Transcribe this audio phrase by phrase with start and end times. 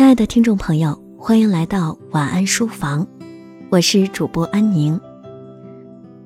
[0.00, 3.06] 亲爱的听众朋友，欢迎来到晚安书房，
[3.68, 4.98] 我是主播安宁。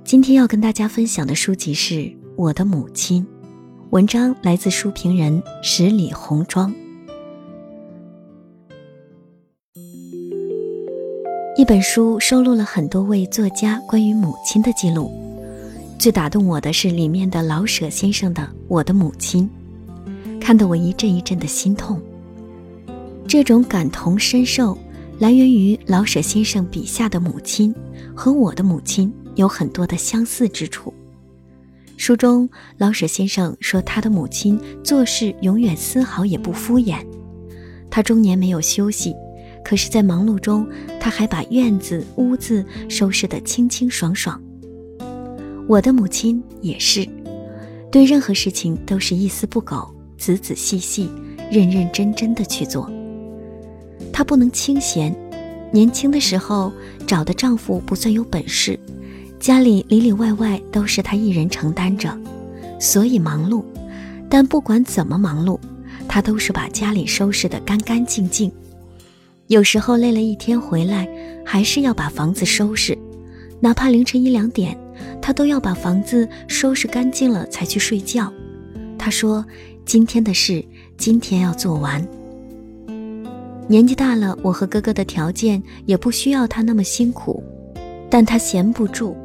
[0.04, 1.94] 今天要跟大家分享的书籍是
[2.36, 3.24] 《我的母亲》，
[3.90, 6.72] 文章来自书评人十里红妆。
[11.56, 15.10] 一本书收录了很多位作家关于母亲的记录，
[15.98, 19.50] 最打动我的是里面的老舍先生的《我的母亲》，
[20.40, 22.00] 看得我一阵一阵的心痛。
[23.26, 24.78] 这种感同身受，
[25.18, 27.74] 来源于老舍先生笔下的母亲
[28.14, 30.92] 和我的母亲有很多的相似之处。
[31.96, 36.98] 书中，老舍先生说他的母亲做事永远丝毫也不敷衍，
[37.90, 39.14] 他中年没有休息，
[39.64, 40.66] 可是，在忙碌中，
[41.00, 44.40] 他还把院子屋子收拾得清清爽爽。
[45.66, 47.08] 我的母亲也是，
[47.90, 51.08] 对任何事情都是一丝不苟、仔仔细细、
[51.50, 52.90] 认认真真的去做。
[54.16, 55.12] 她不能清闲，
[55.72, 56.72] 年轻的时候
[57.04, 58.78] 找的丈夫不算有本事，
[59.40, 62.16] 家里里里外外都是她一人承担着，
[62.78, 63.64] 所以忙碌。
[64.30, 65.58] 但不管怎么忙碌，
[66.06, 68.52] 她都是把家里收拾得干干净净。
[69.48, 71.08] 有时候累了一天回来，
[71.44, 72.96] 还是要把房子收拾，
[73.58, 74.78] 哪怕凌晨一两点，
[75.20, 78.32] 她都要把房子收拾干净了才去睡觉。
[78.96, 79.44] 她说
[79.84, 80.64] ：“今天的事，
[80.96, 82.06] 今天要做完。”
[83.66, 87.42] 年纪大了，我和哥哥的条件也不需要他那么辛苦，
[88.10, 89.16] 但他闲不住，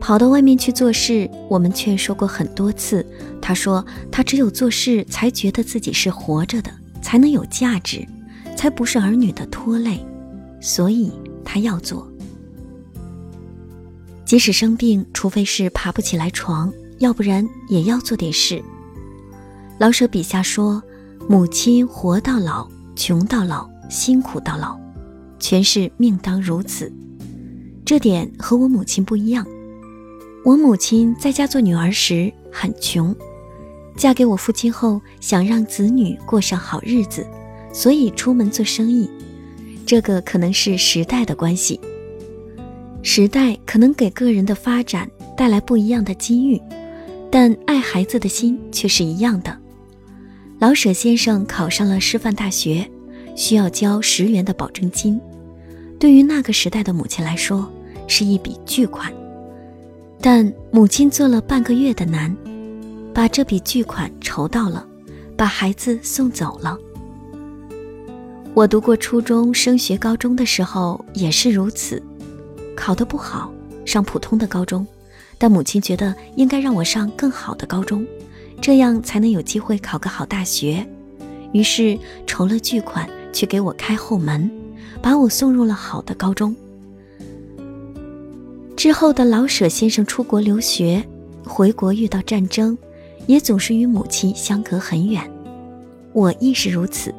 [0.00, 1.30] 跑到外面去做事。
[1.50, 3.04] 我们劝说过很多次，
[3.42, 6.70] 他说他只有做事才觉得自己是活着的，
[7.02, 8.06] 才能有价值，
[8.56, 10.02] 才不是儿女的拖累，
[10.62, 11.12] 所以
[11.44, 12.10] 他要做。
[14.24, 18.62] 即使生病，除非是爬不起来床，要不然也要做点事。
[19.78, 20.82] 老舍笔下说，
[21.28, 23.73] 母亲活到老，穷到老。
[23.88, 24.78] 辛苦到老，
[25.38, 26.92] 全是命当如此。
[27.84, 29.46] 这点和我母亲不一样。
[30.44, 33.14] 我母亲在家做女儿时很穷，
[33.96, 37.26] 嫁给我父亲后想让子女过上好日子，
[37.72, 39.08] 所以出门做生意。
[39.86, 41.78] 这个可能是时代的关系，
[43.02, 46.60] 时代可能给个人的发展带来不一样的机遇，
[47.30, 49.54] 但爱孩子的心却是一样的。
[50.58, 52.90] 老舍先生考上了师范大学。
[53.34, 55.20] 需要交十元的保证金，
[55.98, 57.68] 对于那个时代的母亲来说
[58.06, 59.12] 是一笔巨款，
[60.20, 62.34] 但母亲做了半个月的难，
[63.12, 64.86] 把这笔巨款筹到了，
[65.36, 66.78] 把孩子送走了。
[68.54, 72.00] 我读过初中升学高中的时候也是如此，
[72.76, 73.52] 考得不好，
[73.84, 74.86] 上普通的高中，
[75.38, 78.06] 但母亲觉得应该让我上更好的高中，
[78.60, 80.86] 这样才能有机会考个好大学，
[81.52, 83.08] 于是筹了巨款。
[83.34, 84.50] 去给我开后门，
[85.02, 86.56] 把我送入了好的高中。
[88.76, 91.04] 之后的老舍先生出国留学，
[91.44, 92.78] 回国遇到战争，
[93.26, 95.22] 也总是与母亲相隔很远。
[96.12, 97.12] 我亦是如此。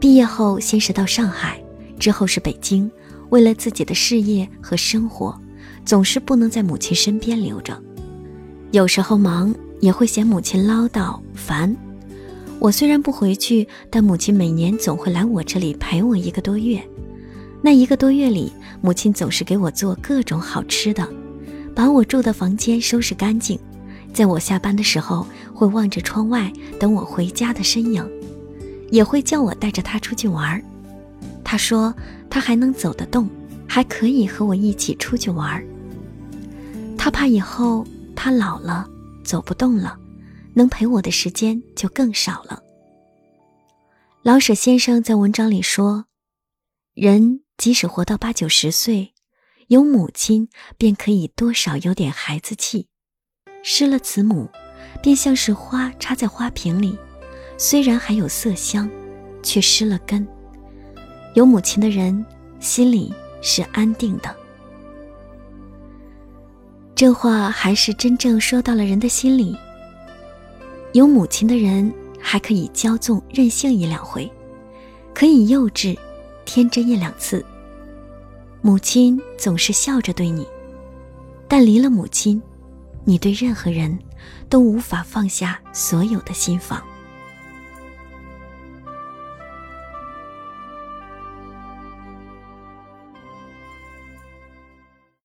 [0.00, 1.62] 毕业后，先是到上海，
[1.98, 2.90] 之后是北京，
[3.30, 5.38] 为了自己的事业和生活，
[5.84, 7.80] 总是不能在母亲身边留着。
[8.72, 11.74] 有时候忙，也会嫌母亲唠叨烦。
[12.58, 16.82] 我虽然不回去，但母亲每年总会来我这里陪我一个多月。
[17.62, 21.06] 那一个多月里，母亲总是给我做各种好吃的，
[21.74, 23.58] 把我住的房间收拾干净。
[24.12, 26.50] 在我下班的时候，会望着窗外
[26.80, 28.04] 等我回家的身影，
[28.90, 30.60] 也会叫我带着她出去玩。
[31.44, 31.94] 她说
[32.30, 33.28] 她还能走得动，
[33.66, 35.62] 还可以和我一起出去玩。
[36.96, 38.88] 她怕以后她老了
[39.22, 39.98] 走不动了。
[40.56, 42.62] 能陪我的时间就更少了。
[44.22, 46.06] 老舍先生在文章里说
[46.96, 49.12] ：“人即使活到八九十岁，
[49.68, 52.88] 有母亲便可以多少有点孩子气。
[53.62, 54.48] 失了慈母，
[55.02, 56.98] 便像是花插在花瓶里，
[57.58, 58.90] 虽然还有色香，
[59.42, 60.26] 却失了根。
[61.34, 62.24] 有母亲的人
[62.60, 63.12] 心里
[63.42, 64.34] 是安定的。”
[66.96, 69.54] 这话还是真正说到了人的心里。
[70.96, 74.32] 有母亲的人还可以骄纵任性一两回，
[75.12, 75.94] 可以幼稚、
[76.46, 77.44] 天真一两次。
[78.62, 80.48] 母亲总是笑着对你，
[81.46, 82.40] 但离了母亲，
[83.04, 83.98] 你对任何人
[84.48, 86.82] 都无法放下所有的心房。